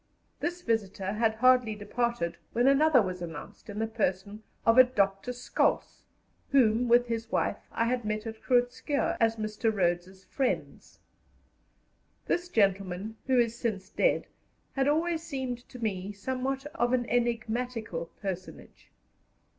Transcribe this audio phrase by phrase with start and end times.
[0.39, 5.31] This visitor had hardly departed when another was announced in the person of a Dr.
[5.31, 6.01] Scholtz,
[6.49, 9.71] whom, with his wife, I had met at Groot Schuurr as Mr.
[9.71, 10.97] Rhodes's friends.
[12.25, 14.25] This gentleman, who is since dead,
[14.73, 18.89] had always seemed to me somewhat of an enigmatical personage.